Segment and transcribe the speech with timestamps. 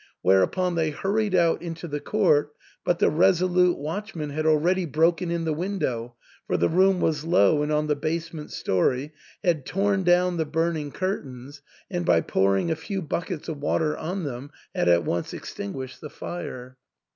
[0.23, 2.53] Whereupon they hurried out into the court,
[2.83, 6.15] but the resolute watchman had already broken in the window,
[6.47, 10.91] for the room was low and on the basement story, had torn down the burning
[10.91, 16.01] curtains, and by pouring a few buckets of water on them had at once extinguished
[16.01, 16.79] the fire.